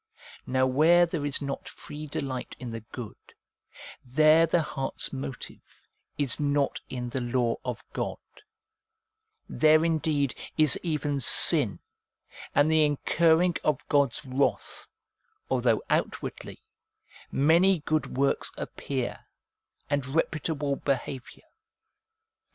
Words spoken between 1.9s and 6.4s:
delight in the good, there the heart's motive is